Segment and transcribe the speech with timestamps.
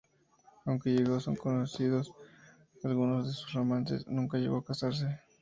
[0.65, 2.11] Aunque son conocidos
[2.83, 5.05] algunos de sus romances, nunca llegó a casarse.